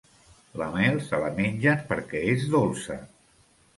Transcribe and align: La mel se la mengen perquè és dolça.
La 0.61 0.69
mel 0.77 0.95
se 1.09 1.19
la 1.25 1.29
mengen 1.41 1.85
perquè 1.91 2.23
és 2.33 2.47
dolça. 2.59 2.99